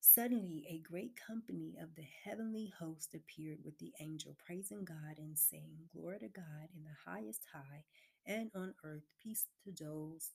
Suddenly, 0.00 0.66
a 0.68 0.80
great 0.80 1.14
company 1.16 1.76
of 1.80 1.94
the 1.94 2.06
heavenly 2.24 2.72
host 2.78 3.14
appeared 3.14 3.58
with 3.64 3.78
the 3.78 3.92
angel, 4.00 4.36
praising 4.44 4.84
God 4.84 5.16
and 5.18 5.38
saying, 5.38 5.78
Glory 5.94 6.18
to 6.18 6.28
God 6.28 6.68
in 6.76 6.84
the 6.84 7.10
highest 7.10 7.42
high, 7.52 7.84
and 8.26 8.50
on 8.54 8.74
earth 8.84 9.06
peace 9.22 9.46
to 9.64 9.72
those 9.84 10.32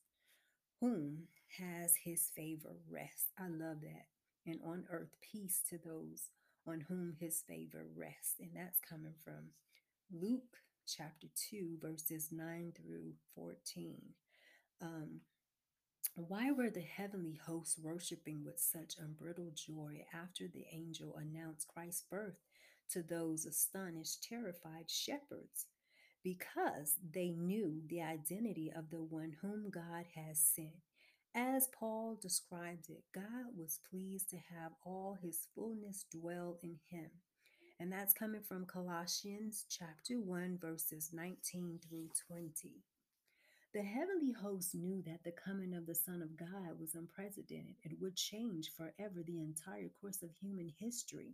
whom 0.79 1.23
has 1.59 1.95
his 2.03 2.29
favor 2.35 2.77
rest. 2.89 3.31
I 3.37 3.47
love 3.49 3.81
that. 3.81 4.07
And 4.45 4.59
on 4.65 4.85
earth 4.91 5.15
peace 5.21 5.61
to 5.69 5.77
those 5.77 6.29
on 6.67 6.85
whom 6.87 7.15
his 7.19 7.43
favor 7.47 7.85
rests. 7.95 8.35
And 8.39 8.51
that's 8.55 8.79
coming 8.79 9.13
from 9.23 9.51
Luke 10.11 10.57
chapter 10.87 11.27
2, 11.49 11.77
verses 11.81 12.29
9 12.31 12.73
through 12.75 13.13
14. 13.35 14.01
Um, 14.81 15.21
why 16.15 16.51
were 16.51 16.69
the 16.69 16.81
heavenly 16.81 17.39
hosts 17.45 17.77
worshiping 17.77 18.43
with 18.45 18.59
such 18.59 18.95
unbridled 18.97 19.55
joy 19.55 20.05
after 20.13 20.45
the 20.47 20.65
angel 20.71 21.17
announced 21.17 21.67
Christ's 21.67 22.03
birth 22.09 22.37
to 22.91 23.03
those 23.03 23.45
astonished, 23.45 24.23
terrified 24.23 24.89
shepherds? 24.89 25.65
Because 26.23 26.95
they 27.13 27.29
knew 27.29 27.81
the 27.87 28.01
identity 28.01 28.71
of 28.75 28.89
the 28.89 29.01
one 29.01 29.35
whom 29.41 29.69
God 29.69 30.05
has 30.15 30.39
sent. 30.39 30.81
As 31.35 31.67
Paul 31.77 32.17
describes 32.19 32.89
it, 32.89 33.03
God 33.13 33.55
was 33.55 33.79
pleased 33.89 34.29
to 34.29 34.37
have 34.37 34.71
all 34.83 35.17
his 35.21 35.47
fullness 35.53 36.05
dwell 36.11 36.57
in 36.63 36.77
him. 36.89 37.11
And 37.79 37.91
that's 37.91 38.13
coming 38.13 38.41
from 38.41 38.65
Colossians 38.65 39.65
chapter 39.69 40.19
1, 40.19 40.57
verses 40.59 41.11
19 41.13 41.79
through 41.87 42.09
20. 42.27 42.71
The 43.71 43.83
heavenly 43.83 44.31
host 44.31 44.73
knew 44.73 45.03
that 45.05 45.23
the 45.23 45.31
coming 45.31 45.75
of 45.75 45.85
the 45.85 45.93
Son 45.93 46.23
of 46.23 46.35
God 46.35 46.79
was 46.79 46.95
unprecedented 46.95 47.75
and 47.83 47.93
would 48.01 48.15
change 48.15 48.71
forever 48.75 49.21
the 49.23 49.41
entire 49.41 49.89
course 50.01 50.23
of 50.23 50.31
human 50.31 50.73
history. 50.79 51.33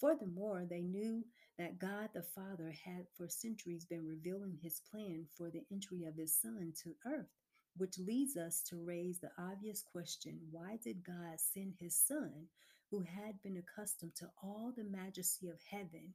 Furthermore, 0.00 0.66
they 0.68 0.82
knew 0.82 1.24
that 1.58 1.78
God 1.78 2.08
the 2.12 2.24
Father 2.24 2.74
had 2.84 3.06
for 3.16 3.28
centuries 3.28 3.84
been 3.84 4.04
revealing 4.04 4.58
his 4.60 4.80
plan 4.90 5.26
for 5.36 5.48
the 5.48 5.62
entry 5.70 6.02
of 6.06 6.16
his 6.16 6.34
Son 6.34 6.72
to 6.82 6.96
earth, 7.06 7.30
which 7.76 7.98
leads 7.98 8.36
us 8.36 8.62
to 8.62 8.84
raise 8.84 9.20
the 9.20 9.30
obvious 9.38 9.82
question 9.82 10.40
why 10.50 10.78
did 10.82 11.04
God 11.04 11.38
send 11.38 11.74
his 11.78 11.94
Son, 11.96 12.48
who 12.90 13.00
had 13.00 13.42
been 13.42 13.56
accustomed 13.56 14.14
to 14.16 14.30
all 14.42 14.72
the 14.76 14.84
majesty 14.84 15.48
of 15.48 15.60
heaven, 15.70 16.14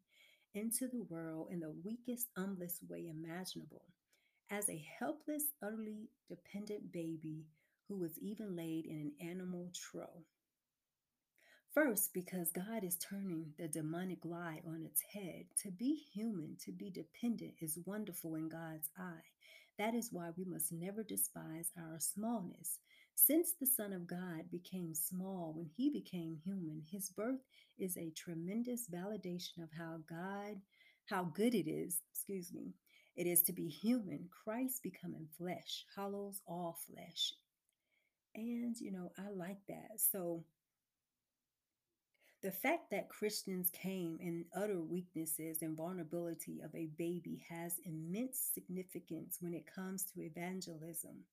into 0.53 0.87
the 0.87 1.03
world 1.03 1.47
in 1.51 1.59
the 1.59 1.73
weakest, 1.83 2.27
humblest 2.35 2.81
way 2.89 3.07
imaginable? 3.07 3.85
as 4.53 4.69
a 4.69 4.85
helpless, 4.99 5.45
utterly 5.63 6.09
dependent 6.29 6.91
baby 6.91 7.45
who 7.87 7.97
was 7.97 8.17
even 8.19 8.55
laid 8.55 8.85
in 8.85 8.97
an 8.97 9.29
animal 9.29 9.71
trough. 9.73 10.27
First, 11.73 12.13
because 12.13 12.51
God 12.51 12.83
is 12.83 12.97
turning 12.97 13.53
the 13.57 13.67
demonic 13.67 14.19
lie 14.23 14.61
on 14.67 14.83
its 14.85 15.01
head. 15.13 15.45
To 15.63 15.71
be 15.71 15.95
human, 16.13 16.55
to 16.65 16.71
be 16.71 16.91
dependent, 16.91 17.53
is 17.61 17.79
wonderful 17.85 18.35
in 18.35 18.47
God's 18.47 18.89
eye. 18.97 19.25
That 19.79 19.95
is 19.95 20.09
why 20.11 20.29
we 20.37 20.45
must 20.45 20.71
never 20.71 21.01
despise 21.01 21.71
our 21.75 21.99
smallness. 21.99 22.77
Since 23.15 23.53
the 23.59 23.65
Son 23.65 23.93
of 23.93 24.07
God 24.07 24.51
became 24.51 24.93
small 24.93 25.53
when 25.55 25.69
he 25.77 25.89
became 25.89 26.37
human, 26.43 26.83
his 26.91 27.09
birth 27.09 27.39
is 27.77 27.97
a 27.97 28.11
tremendous 28.11 28.87
validation 28.89 29.63
of 29.63 29.69
how 29.77 29.99
God, 30.09 30.61
how 31.09 31.23
good 31.23 31.53
it 31.53 31.69
is, 31.69 32.01
excuse 32.11 32.51
me, 32.53 32.73
it 33.15 33.27
is 33.27 33.41
to 33.43 33.53
be 33.53 33.67
human. 33.67 34.29
Christ 34.43 34.81
becoming 34.83 35.27
flesh, 35.37 35.85
hollows 35.95 36.41
all 36.47 36.77
flesh. 36.87 37.33
And, 38.35 38.75
you 38.79 38.91
know, 38.91 39.11
I 39.17 39.29
like 39.29 39.59
that. 39.67 39.99
So, 39.99 40.43
the 42.41 42.51
fact 42.51 42.91
that 42.91 43.07
Christians 43.07 43.69
came 43.69 44.17
in 44.19 44.45
utter 44.53 44.81
weaknesses 44.81 45.61
and 45.61 45.77
vulnerability 45.77 46.59
of 46.61 46.75
a 46.75 46.89
baby 46.97 47.45
has 47.49 47.79
immense 47.85 48.49
significance 48.53 49.37
when 49.39 49.53
it 49.53 49.63
comes 49.73 50.03
to 50.03 50.21
evangelism. 50.21 51.23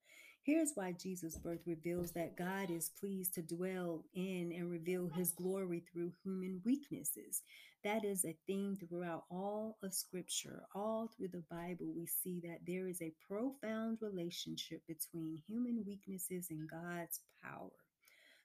Here's 0.42 0.72
why 0.74 0.92
Jesus' 0.92 1.36
birth 1.36 1.60
reveals 1.66 2.12
that 2.12 2.36
God 2.36 2.70
is 2.70 2.92
pleased 2.98 3.34
to 3.34 3.42
dwell 3.42 4.04
in 4.14 4.52
and 4.56 4.70
reveal 4.70 5.08
his 5.08 5.32
glory 5.32 5.80
through 5.92 6.12
human 6.24 6.62
weaknesses. 6.64 7.42
That 7.84 8.06
is 8.06 8.24
a 8.24 8.36
theme 8.46 8.76
throughout 8.76 9.24
all 9.30 9.76
of 9.82 9.92
Scripture. 9.92 10.62
All 10.74 11.08
through 11.08 11.28
the 11.28 11.44
Bible, 11.50 11.92
we 11.94 12.06
see 12.06 12.40
that 12.44 12.60
there 12.66 12.88
is 12.88 13.02
a 13.02 13.12
profound 13.28 13.98
relationship 14.00 14.80
between 14.88 15.42
human 15.46 15.84
weaknesses 15.86 16.46
and 16.48 16.68
God's 16.70 17.20
power. 17.44 17.70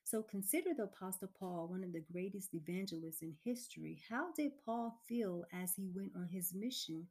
So 0.04 0.22
consider 0.22 0.72
the 0.76 0.84
Apostle 0.84 1.30
Paul, 1.40 1.68
one 1.70 1.84
of 1.84 1.94
the 1.94 2.04
greatest 2.12 2.54
evangelists 2.54 3.22
in 3.22 3.36
history. 3.44 4.02
How 4.10 4.34
did 4.34 4.52
Paul 4.66 5.00
feel 5.08 5.46
as 5.52 5.76
he 5.76 5.90
went 5.96 6.12
on 6.16 6.28
his 6.28 6.54
mission, 6.54 7.08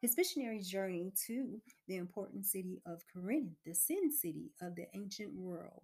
his 0.00 0.16
missionary 0.16 0.60
journey 0.60 1.12
to 1.26 1.60
the 1.86 1.96
important 1.96 2.46
city 2.46 2.80
of 2.86 3.02
Corinth, 3.12 3.52
the 3.64 3.74
sin 3.74 4.12
city 4.12 4.52
of 4.62 4.76
the 4.76 4.86
ancient 4.94 5.32
world? 5.34 5.82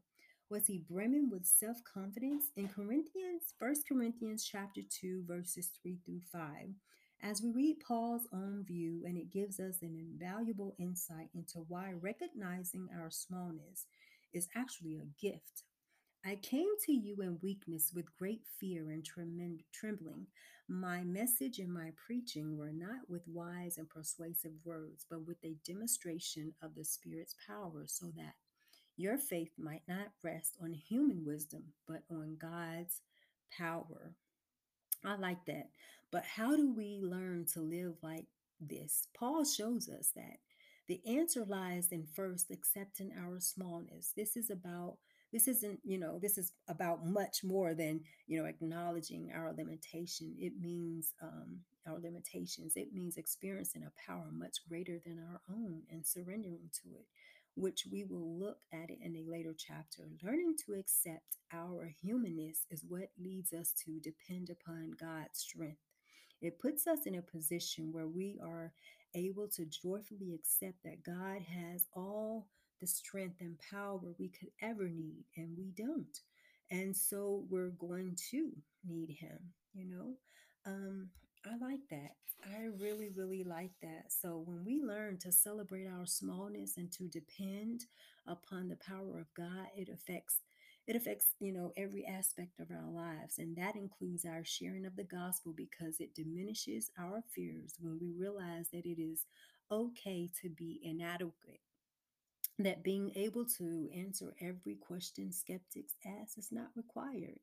Was 0.51 0.67
he 0.67 0.85
brimming 0.89 1.31
with 1.31 1.47
self-confidence? 1.47 2.45
In 2.57 2.69
Corinthians, 2.69 3.55
First 3.59 3.89
Corinthians 3.89 4.45
chapter 4.45 4.83
2, 5.01 5.25
verses 5.27 5.71
3 5.83 5.99
through 6.05 6.21
5, 6.31 6.41
as 7.23 7.43
we 7.43 7.51
read 7.51 7.77
Paul's 7.87 8.29
own 8.33 8.65
view, 8.67 9.03
and 9.07 9.17
it 9.17 9.33
gives 9.33 9.59
us 9.59 9.83
an 9.83 9.97
invaluable 9.97 10.75
insight 10.79 11.29
into 11.35 11.65
why 11.69 11.93
recognizing 12.01 12.89
our 12.95 13.11
smallness 13.11 13.87
is 14.33 14.49
actually 14.55 14.99
a 14.99 15.21
gift 15.21 15.65
I 16.27 16.37
came 16.37 16.71
to 16.87 16.93
you 16.93 17.21
in 17.21 17.39
weakness 17.43 17.93
with 17.95 18.17
great 18.17 18.41
fear 18.59 18.91
and 18.91 19.05
trembling. 19.05 20.27
My 20.69 21.05
message 21.05 21.59
and 21.59 21.73
my 21.73 21.93
preaching 22.07 22.57
were 22.57 22.73
not 22.73 23.09
with 23.09 23.29
wise 23.29 23.77
and 23.77 23.89
persuasive 23.89 24.53
words, 24.65 25.05
but 25.11 25.27
with 25.27 25.37
a 25.45 25.57
demonstration 25.67 26.55
of 26.63 26.75
the 26.75 26.85
Spirit's 26.85 27.35
power, 27.47 27.85
so 27.87 28.07
that 28.17 28.35
your 28.97 29.19
faith 29.19 29.51
might 29.59 29.83
not 29.87 30.13
rest 30.23 30.57
on 30.63 30.73
human 30.73 31.25
wisdom, 31.27 31.65
but 31.87 32.03
on 32.11 32.37
God's 32.41 33.03
power. 33.57 34.15
I 35.05 35.17
like 35.17 35.45
that. 35.47 35.69
But 36.11 36.25
how 36.25 36.57
do 36.57 36.73
we 36.73 36.99
learn 37.03 37.45
to 37.53 37.61
live 37.61 37.97
like 38.03 38.27
this? 38.61 39.09
Paul 39.15 39.45
shows 39.45 39.89
us 39.89 40.13
that 40.17 40.39
the 40.87 41.01
answer 41.07 41.45
lies 41.45 41.89
in 41.93 42.07
first 42.07 42.51
accepting 42.51 43.13
our 43.19 43.41
smallness. 43.41 44.13
This 44.17 44.37
is 44.37 44.49
about 44.49 44.97
this 45.35 45.49
isn't, 45.49 45.81
you 45.83 45.99
know, 45.99 46.21
this 46.23 46.39
is 46.39 46.53
about 46.69 47.05
much 47.05 47.43
more 47.43 47.75
than, 47.75 48.01
you 48.29 48.39
know, 48.39 48.49
acknowledging 48.49 49.33
our 49.35 49.53
limitation. 49.53 50.33
It 50.39 50.53
means 50.61 51.13
um, 51.21 51.59
our 51.89 51.99
limitations. 51.99 52.75
It 52.77 52.95
means 52.95 53.17
experiencing 53.17 53.83
a 53.83 54.11
power 54.11 54.29
much 54.33 54.59
greater 54.69 55.01
than 55.05 55.19
our 55.19 55.41
own 55.51 55.83
and 55.91 56.07
surrendering 56.07 56.71
to 56.83 56.91
it, 56.95 57.07
which 57.57 57.85
we 57.91 58.05
will 58.05 58.39
look 58.39 58.59
at 58.73 58.91
it 58.91 58.99
in 59.03 59.17
a 59.17 59.29
later 59.29 59.57
chapter. 59.59 60.09
Learning 60.23 60.55
to 60.67 60.79
accept 60.79 61.39
our 61.53 61.91
humanness 62.01 62.65
is 62.71 62.85
what 62.89 63.11
leads 63.19 63.53
us 63.53 63.75
to 63.85 63.99
depend 63.99 64.51
upon 64.51 64.93
God's 65.01 65.41
strength. 65.41 65.81
It 66.41 66.61
puts 66.61 66.87
us 66.87 67.07
in 67.07 67.17
a 67.17 67.23
position 67.23 67.91
where 67.91 68.07
we 68.07 68.39
are 68.41 68.73
able 69.17 69.49
to 69.49 69.65
joyfully 69.65 70.35
accept 70.35 70.83
that 70.85 71.03
God 71.05 71.43
has 71.43 71.87
all 71.95 72.34
the 72.85 72.89
strength 72.89 73.41
and 73.41 73.57
power 73.71 73.99
we 74.19 74.29
could 74.29 74.51
ever 74.61 74.89
need, 74.91 75.25
and 75.39 75.57
we 75.57 75.73
don't. 75.75 76.21
And 76.71 76.95
so 76.95 77.47
we're 77.49 77.71
going 77.71 78.15
to 78.31 78.51
need 78.87 79.17
Him, 79.19 79.39
you 79.73 79.87
know. 79.87 80.17
Um, 80.67 81.09
I 81.47 81.57
like 81.65 81.81
that. 81.91 82.17
I 82.45 82.67
really, 82.79 83.09
really 83.17 83.43
like 83.43 83.71
that. 83.81 84.07
So 84.11 84.43
when 84.45 84.67
we 84.67 84.83
learn 84.83 85.17
to 85.21 85.33
celebrate 85.33 85.87
our 85.87 86.05
smallness 86.05 86.77
and 86.77 86.93
to 86.93 87.09
depend 87.09 87.87
upon 88.27 88.69
the 88.69 88.77
power 88.77 89.19
of 89.19 89.33
God, 89.35 89.69
it 89.75 89.89
affects 89.89 90.41
it 90.87 90.97
affects, 90.97 91.29
you 91.41 91.51
know, 91.51 91.73
every 91.79 92.05
aspect 92.05 92.61
of 92.61 92.71
our 92.71 92.91
lives. 92.91 93.39
And 93.39 93.57
that 93.57 93.75
includes 93.75 94.27
our 94.27 94.45
sharing 94.45 94.85
of 94.85 94.97
the 94.97 95.05
gospel 95.05 95.55
because 95.57 95.97
it 95.99 96.15
diminishes 96.15 96.91
our 96.99 97.23
fears 97.35 97.77
when 97.81 97.99
we 97.99 98.13
realize 98.13 98.69
that 98.75 98.85
it 98.85 99.01
is 99.01 99.25
okay 99.71 100.29
to 100.43 100.51
be 100.51 100.81
inadequate. 100.83 101.61
That 102.59 102.85
being 102.85 103.13
able 103.17 103.45
to 103.59 103.89
answer 103.97 104.35
every 104.41 104.77
question 104.77 105.33
skeptics 105.33 105.95
ask 106.07 106.39
is 106.39 106.53
not 106.53 106.69
required 106.77 107.39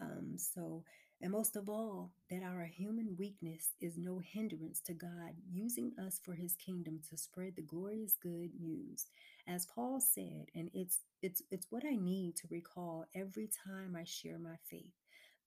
um, 0.00 0.36
so, 0.36 0.84
and 1.22 1.32
most 1.32 1.56
of 1.56 1.68
all, 1.68 2.12
that 2.30 2.42
our 2.42 2.64
human 2.64 3.16
weakness 3.18 3.70
is 3.80 3.96
no 3.98 4.20
hindrance 4.20 4.80
to 4.82 4.94
God 4.94 5.34
using 5.50 5.92
us 5.98 6.20
for 6.24 6.34
his 6.34 6.54
kingdom 6.56 7.00
to 7.10 7.16
spread 7.16 7.54
the 7.56 7.62
glorious 7.62 8.14
good 8.22 8.50
news. 8.60 9.06
As 9.48 9.66
Paul 9.66 10.00
said, 10.00 10.46
and 10.54 10.70
it's 10.74 11.00
it's 11.22 11.42
it's 11.50 11.66
what 11.70 11.84
I 11.84 11.96
need 11.96 12.36
to 12.36 12.48
recall 12.50 13.06
every 13.14 13.48
time 13.66 13.96
I 13.96 14.04
share 14.04 14.38
my 14.38 14.56
faith. 14.70 14.92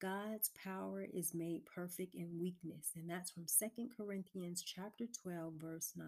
God's 0.01 0.49
power 0.63 1.05
is 1.13 1.33
made 1.35 1.65
perfect 1.65 2.15
in 2.15 2.39
weakness, 2.39 2.91
and 2.95 3.09
that's 3.09 3.31
from 3.31 3.47
Second 3.47 3.91
Corinthians 3.97 4.63
chapter 4.63 5.05
12 5.23 5.53
verse 5.61 5.93
9. 5.95 6.07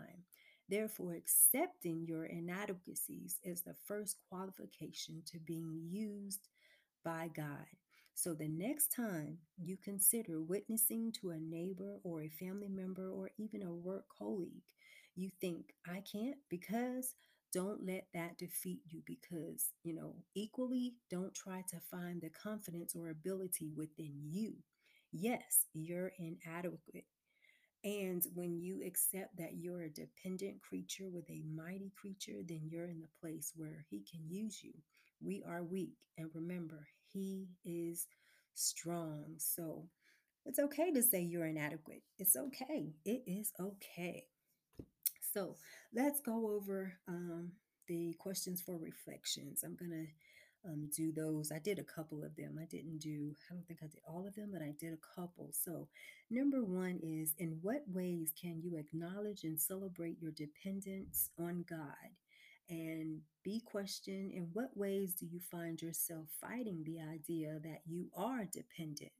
Therefore, 0.69 1.13
accepting 1.13 2.05
your 2.05 2.25
inadequacies 2.25 3.39
is 3.43 3.61
the 3.61 3.75
first 3.85 4.17
qualification 4.29 5.21
to 5.27 5.39
being 5.39 5.81
used 5.89 6.47
by 7.03 7.29
God. 7.35 7.65
So 8.13 8.33
the 8.33 8.47
next 8.47 8.93
time 8.95 9.39
you 9.57 9.77
consider 9.77 10.41
witnessing 10.41 11.11
to 11.21 11.31
a 11.31 11.37
neighbor 11.39 11.99
or 12.03 12.21
a 12.21 12.29
family 12.29 12.69
member 12.69 13.09
or 13.09 13.31
even 13.37 13.61
a 13.63 13.73
work 13.73 14.05
colleague, 14.17 14.63
you 15.15 15.29
think, 15.41 15.73
I 15.87 16.01
can't 16.01 16.37
because 16.49 17.15
don't 17.53 17.85
let 17.85 18.07
that 18.13 18.37
defeat 18.37 18.81
you 18.89 19.01
because, 19.05 19.71
you 19.83 19.93
know, 19.93 20.15
equally 20.35 20.95
don't 21.09 21.33
try 21.33 21.63
to 21.69 21.79
find 21.91 22.21
the 22.21 22.29
confidence 22.29 22.95
or 22.95 23.09
ability 23.09 23.71
within 23.75 24.13
you. 24.29 24.55
Yes, 25.11 25.65
you're 25.73 26.11
inadequate. 26.19 27.05
And 27.85 28.25
when 28.33 28.59
you 28.59 28.81
accept 28.85 29.37
that 29.37 29.57
you're 29.59 29.83
a 29.83 29.89
dependent 29.89 30.59
creature 30.59 31.07
with 31.11 31.29
a 31.29 31.43
mighty 31.55 31.91
creature, 31.95 32.41
then 32.43 32.61
you're 32.67 32.89
in 32.89 32.99
the 32.99 33.07
place 33.21 33.53
where 33.55 33.85
he 33.91 34.03
can 34.11 34.27
use 34.27 34.63
you. 34.63 34.73
We 35.21 35.43
are 35.47 35.63
weak. 35.63 35.93
And 36.17 36.29
remember, 36.33 36.87
he 37.13 37.47
is 37.63 38.07
strong. 38.55 39.35
So 39.37 39.85
it's 40.45 40.57
okay 40.57 40.91
to 40.93 41.03
say 41.03 41.21
you're 41.21 41.45
inadequate. 41.45 42.01
It's 42.17 42.35
okay. 42.35 42.95
It 43.05 43.21
is 43.27 43.51
okay. 43.61 44.25
So 45.33 45.55
let's 45.93 46.21
go 46.21 46.55
over 46.55 46.93
um, 47.07 47.51
the 47.87 48.15
questions 48.17 48.61
for 48.61 48.77
reflections. 48.77 49.61
I'm 49.63 49.75
going 49.75 49.91
to 49.91 50.07
um, 50.67 50.89
do 50.95 51.11
those. 51.11 51.51
I 51.51 51.59
did 51.59 51.79
a 51.79 51.83
couple 51.83 52.23
of 52.23 52.35
them. 52.35 52.57
I 52.61 52.65
didn't 52.65 52.99
do, 52.99 53.33
I 53.49 53.53
don't 53.53 53.67
think 53.67 53.79
I 53.83 53.87
did 53.87 54.01
all 54.07 54.25
of 54.27 54.35
them, 54.35 54.49
but 54.51 54.61
I 54.61 54.73
did 54.79 54.93
a 54.93 55.21
couple. 55.21 55.51
So, 55.51 55.87
number 56.29 56.63
one 56.63 56.99
is 57.03 57.33
In 57.37 57.59
what 57.61 57.83
ways 57.87 58.31
can 58.39 58.61
you 58.61 58.77
acknowledge 58.77 59.43
and 59.43 59.59
celebrate 59.59 60.21
your 60.21 60.31
dependence 60.31 61.29
on 61.39 61.65
God? 61.69 62.11
And 62.69 63.21
B 63.43 63.61
question 63.63 64.31
In 64.33 64.49
what 64.53 64.75
ways 64.75 65.13
do 65.13 65.25
you 65.25 65.39
find 65.39 65.81
yourself 65.81 66.27
fighting 66.41 66.83
the 66.83 66.99
idea 66.99 67.59
that 67.63 67.81
you 67.85 68.09
are 68.15 68.45
dependent? 68.45 69.11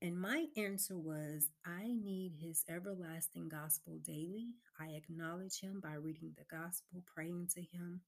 And 0.00 0.20
my 0.20 0.46
answer 0.56 0.96
was, 0.96 1.48
I 1.66 1.88
need 1.88 2.34
his 2.40 2.64
everlasting 2.68 3.48
gospel 3.48 3.98
daily. 4.04 4.50
I 4.78 4.90
acknowledge 4.90 5.60
him 5.60 5.80
by 5.82 5.94
reading 5.94 6.34
the 6.36 6.44
gospel, 6.56 7.02
praying 7.12 7.48
to 7.54 7.62
him, 7.62 8.00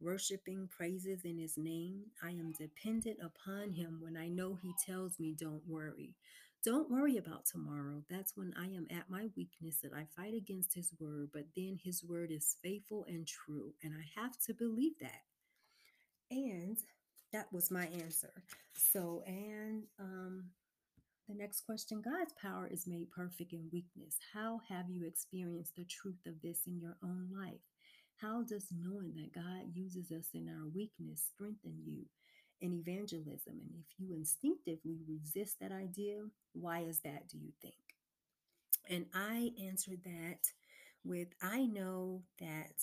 worshiping 0.00 0.68
praises 0.70 1.24
in 1.24 1.38
his 1.38 1.56
name. 1.56 2.02
I 2.22 2.30
am 2.30 2.52
dependent 2.58 3.18
upon 3.22 3.72
him 3.72 3.98
when 4.00 4.16
I 4.16 4.28
know 4.28 4.58
he 4.60 4.72
tells 4.86 5.18
me, 5.18 5.34
Don't 5.38 5.62
worry. 5.66 6.14
Don't 6.62 6.90
worry 6.90 7.16
about 7.16 7.46
tomorrow. 7.46 8.02
That's 8.10 8.36
when 8.36 8.52
I 8.58 8.66
am 8.66 8.86
at 8.90 9.08
my 9.08 9.28
weakness 9.34 9.78
that 9.82 9.94
I 9.94 10.06
fight 10.14 10.34
against 10.34 10.74
his 10.74 10.92
word, 11.00 11.30
but 11.32 11.44
then 11.56 11.78
his 11.82 12.04
word 12.04 12.30
is 12.30 12.56
faithful 12.62 13.06
and 13.08 13.26
true. 13.26 13.72
And 13.82 13.94
I 13.94 14.20
have 14.20 14.38
to 14.46 14.52
believe 14.52 14.98
that. 15.00 15.22
And 16.30 16.76
that 17.32 17.50
was 17.52 17.70
my 17.70 17.86
answer. 17.86 18.32
So, 18.74 19.22
and 19.26 19.84
um, 19.98 20.44
the 21.28 21.34
next 21.34 21.62
question 21.62 22.02
God's 22.02 22.34
power 22.40 22.66
is 22.66 22.86
made 22.86 23.10
perfect 23.10 23.52
in 23.52 23.70
weakness. 23.72 24.16
How 24.34 24.60
have 24.68 24.90
you 24.90 25.06
experienced 25.06 25.76
the 25.76 25.84
truth 25.84 26.26
of 26.26 26.40
this 26.42 26.62
in 26.66 26.78
your 26.78 26.96
own 27.02 27.28
life? 27.32 27.69
How 28.20 28.42
does 28.42 28.66
knowing 28.70 29.14
that 29.16 29.32
God 29.32 29.74
uses 29.74 30.12
us 30.12 30.26
in 30.34 30.48
our 30.48 30.66
weakness 30.74 31.22
strengthen 31.34 31.74
you 31.86 32.04
in 32.60 32.74
evangelism? 32.74 33.54
And 33.60 33.70
if 33.80 33.86
you 33.98 34.14
instinctively 34.14 34.98
resist 35.08 35.56
that 35.60 35.72
idea, 35.72 36.24
why 36.52 36.80
is 36.80 37.00
that, 37.00 37.28
do 37.28 37.38
you 37.38 37.52
think? 37.62 37.74
And 38.88 39.06
I 39.14 39.52
answered 39.62 40.00
that 40.04 40.52
with 41.04 41.28
I 41.42 41.64
know 41.64 42.22
that 42.40 42.74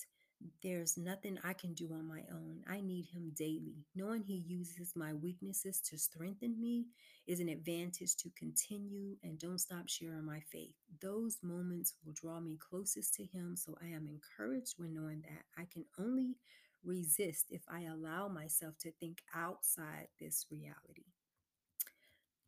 there's 0.64 0.98
nothing 0.98 1.38
I 1.44 1.54
can 1.54 1.74
do 1.74 1.92
on 1.94 2.08
my 2.08 2.24
own. 2.32 2.62
I 2.68 2.82
need 2.82 3.06
him 3.06 3.32
daily. 3.36 3.86
Knowing 3.96 4.24
he 4.24 4.44
uses 4.48 4.96
my 4.96 5.14
weaknesses 5.14 5.82
to 5.90 5.98
strengthen 5.98 6.60
me 6.60 6.86
is 7.28 7.40
an 7.40 7.50
advantage 7.50 8.16
to 8.18 8.30
continue 8.38 9.16
and 9.24 9.40
don't 9.40 9.60
stop 9.60 9.88
sharing 9.88 10.26
my 10.26 10.42
faith. 10.52 10.74
Those 11.02 11.38
moments 11.44 11.94
will 12.04 12.14
draw 12.14 12.40
me 12.40 12.58
closest 12.58 13.14
to 13.16 13.26
him. 13.26 13.56
So 13.56 13.78
I 13.82 13.88
am 13.88 14.08
encouraged 14.08 14.76
when 14.78 14.94
knowing 14.94 15.22
that 15.22 15.44
I 15.62 15.66
can 15.72 15.86
only 16.00 16.36
resist 16.84 17.46
if 17.50 17.62
I 17.68 17.84
allow 17.84 18.28
myself 18.28 18.78
to 18.80 18.92
think 18.92 19.24
outside 19.34 20.08
this 20.20 20.46
reality. 20.52 21.06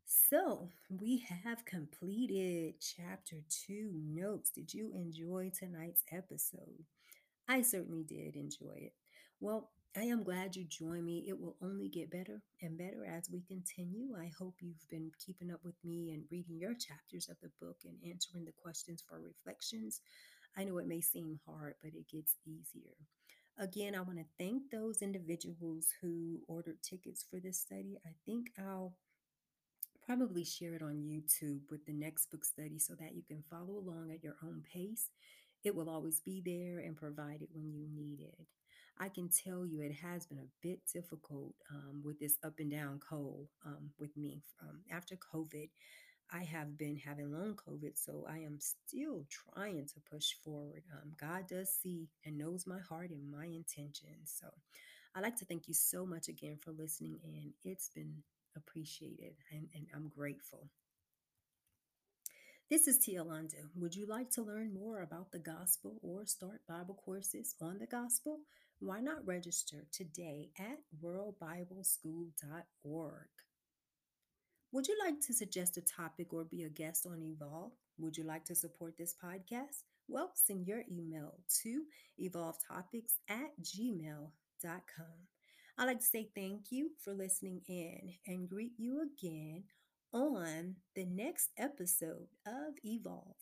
So, 0.06 0.70
we 0.90 1.24
have 1.44 1.66
completed 1.66 2.76
chapter 2.82 3.38
two 3.50 3.92
notes. 3.94 4.50
Did 4.50 4.74
you 4.74 4.92
enjoy 4.94 5.52
tonight's 5.58 6.04
episode? 6.12 6.86
I 7.50 7.64
certainly 7.64 8.04
did 8.04 8.36
enjoy 8.36 8.76
it. 8.78 8.94
Well, 9.40 9.72
I 9.98 10.04
am 10.04 10.24
glad 10.24 10.56
you 10.56 10.66
joined 10.66 11.06
me. 11.06 11.26
It 11.28 11.40
will 11.40 11.56
only 11.64 11.90
get 11.90 12.12
better 12.12 12.44
and 12.62 12.78
better 12.78 13.04
as 13.04 13.28
we 13.32 13.42
continue. 13.42 14.16
I 14.16 14.30
hope 14.38 14.58
you've 14.62 14.88
been 14.88 15.10
keeping 15.26 15.50
up 15.50 15.62
with 15.64 15.74
me 15.84 16.12
and 16.12 16.26
reading 16.30 16.60
your 16.60 16.76
chapters 16.76 17.28
of 17.28 17.38
the 17.42 17.50
book 17.60 17.78
and 17.86 17.98
answering 18.08 18.46
the 18.46 18.52
questions 18.52 19.04
for 19.08 19.20
reflections. 19.20 20.02
I 20.56 20.64
know 20.64 20.78
it 20.78 20.88
may 20.88 21.02
seem 21.02 21.40
hard, 21.48 21.74
but 21.82 21.94
it 21.96 22.08
gets 22.08 22.36
easier. 22.46 22.94
Again, 23.58 23.96
I 23.96 24.02
want 24.02 24.20
to 24.20 24.26
thank 24.38 24.70
those 24.70 25.02
individuals 25.02 25.88
who 26.02 26.42
ordered 26.48 26.84
tickets 26.84 27.26
for 27.30 27.40
this 27.40 27.60
study. 27.60 27.98
I 28.06 28.12
think 28.28 28.52
I'll 28.60 28.94
probably 30.06 30.44
share 30.44 30.76
it 30.76 30.84
on 30.84 31.04
YouTube 31.04 31.62
with 31.72 31.86
the 31.88 31.94
next 31.94 32.30
book 32.32 32.46
study 32.46 32.78
so 32.78 32.94
that 33.00 33.16
you 33.16 33.24
can 33.28 33.44
follow 33.50 33.80
along 33.80 34.12
at 34.14 34.24
your 34.24 34.36
own 34.44 34.64
pace. 34.72 35.10
It 35.64 35.76
will 35.76 35.90
always 35.90 36.22
be 36.22 36.42
there 36.46 36.80
and 36.80 36.96
provide 36.96 37.42
it 37.42 37.50
when 37.54 37.72
you 37.72 37.88
need 37.94 38.22
it. 38.22 38.48
I 38.98 39.08
can 39.08 39.30
tell 39.30 39.66
you 39.66 39.82
it 39.82 39.94
has 39.94 40.26
been 40.26 40.40
a 40.40 40.52
bit 40.62 40.80
difficult 40.94 41.54
um, 41.72 42.02
with 42.04 42.20
this 42.20 42.38
up 42.44 42.56
and 42.60 42.70
down 42.70 43.00
cold 43.00 43.48
um, 43.66 43.92
with 43.98 44.16
me. 44.18 44.44
Um, 44.62 44.82
after 44.92 45.16
COVID, 45.16 45.70
I 46.32 46.44
have 46.44 46.78
been 46.78 46.98
having 46.98 47.32
long 47.32 47.56
COVID, 47.56 47.94
so 47.96 48.26
I 48.30 48.40
am 48.40 48.60
still 48.60 49.26
trying 49.30 49.88
to 49.88 50.02
push 50.12 50.34
forward. 50.44 50.84
Um, 50.94 51.14
God 51.20 51.48
does 51.48 51.74
see 51.74 52.10
and 52.26 52.38
knows 52.38 52.68
my 52.68 52.80
heart 52.80 53.10
and 53.10 53.32
my 53.32 53.46
intentions. 53.46 54.36
So 54.40 54.48
I'd 55.16 55.24
like 55.24 55.38
to 55.38 55.46
thank 55.46 55.68
you 55.68 55.74
so 55.74 56.06
much 56.06 56.28
again 56.28 56.58
for 56.62 56.72
listening 56.72 57.20
in. 57.24 57.54
It's 57.64 57.90
been 57.90 58.22
appreciated 58.56 59.36
and, 59.52 59.68
and 59.74 59.88
I'm 59.96 60.10
grateful. 60.10 60.70
This 62.70 62.88
is 62.88 63.00
Tia. 63.00 63.24
Would 63.24 63.96
you 63.96 64.06
like 64.06 64.30
to 64.32 64.42
learn 64.44 64.76
more 64.76 65.02
about 65.02 65.32
the 65.32 65.40
gospel 65.40 65.98
or 66.04 66.28
start 66.28 66.68
Bible 66.68 67.02
courses 67.04 67.56
on 67.60 67.80
the 67.80 67.88
gospel? 67.88 68.42
Why 68.80 69.00
not 69.00 69.26
register 69.26 69.88
today 69.92 70.52
at 70.60 70.78
worldbibleschool.org? 71.04 73.30
Would 74.72 74.88
you 74.88 74.96
like 75.04 75.20
to 75.22 75.34
suggest 75.34 75.78
a 75.78 75.82
topic 75.82 76.32
or 76.32 76.44
be 76.44 76.62
a 76.62 76.70
guest 76.70 77.08
on 77.08 77.24
Evolve? 77.24 77.72
Would 77.98 78.16
you 78.16 78.24
like 78.24 78.46
to 78.46 78.54
support 78.54 79.00
this 79.00 79.16
podcast? 79.16 79.82
Well, 80.08 80.32
send 80.36 80.68
your 80.68 80.84
email 80.92 81.40
to 81.64 81.86
evolvetopics 82.22 83.18
at 83.30 83.50
gmail.com. 83.64 84.30
I'd 85.80 85.86
like 85.86 86.02
to 86.02 86.06
say 86.06 86.30
thank 86.36 86.72
you 86.72 86.92
for 87.04 87.14
listening 87.14 87.62
in 87.68 88.14
and 88.28 88.48
greet 88.48 88.74
you 88.78 89.02
again 89.02 89.64
on 90.14 90.76
the 90.96 91.06
next 91.06 91.50
episode 91.58 92.28
of 92.46 92.74
Evolved. 92.84 93.36